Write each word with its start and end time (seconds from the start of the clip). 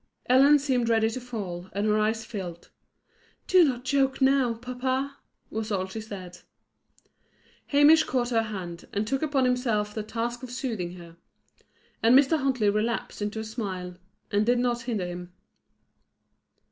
Ellen 0.27 0.57
seemed 0.57 0.89
ready 0.89 1.11
to 1.11 1.21
fall, 1.21 1.69
and 1.73 1.85
her 1.85 1.99
eyes 1.99 2.25
filled. 2.25 2.71
"Do 3.45 3.63
not 3.63 3.85
joke 3.85 4.19
now, 4.19 4.55
papa," 4.55 5.17
was 5.51 5.71
all 5.71 5.85
she 5.85 6.01
said. 6.01 6.39
Hamish 7.67 8.05
caught 8.05 8.29
her 8.31 8.41
hand, 8.41 8.87
and 8.93 9.05
took 9.05 9.21
upon 9.21 9.45
himself 9.45 9.93
the 9.93 10.01
task 10.01 10.41
of 10.41 10.49
soothing 10.49 10.93
her. 10.95 11.17
And 12.01 12.17
Mr. 12.17 12.39
Huntley 12.39 12.71
relapsed 12.71 13.21
into 13.21 13.39
a 13.39 13.43
smile, 13.43 13.95
and 14.31 14.43
did 14.43 14.57
not 14.57 14.81
hinder 14.81 15.05
him. 15.05 15.33